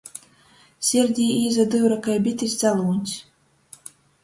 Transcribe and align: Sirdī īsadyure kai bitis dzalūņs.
Sirdī 0.87 1.25
īsadyure 1.43 1.99
kai 2.09 2.17
bitis 2.29 2.59
dzalūņs. 2.65 3.17